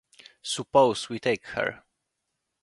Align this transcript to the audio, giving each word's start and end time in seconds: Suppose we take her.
Suppose 0.41 1.09
we 1.09 1.19
take 1.19 1.45
her. 1.49 1.83